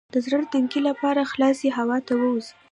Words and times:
د 0.13 0.15
زړه 0.25 0.37
د 0.43 0.49
تنګي 0.53 0.81
لپاره 0.89 1.29
خلاصې 1.31 1.67
هوا 1.77 1.97
ته 2.07 2.13
ووځئ 2.21 2.51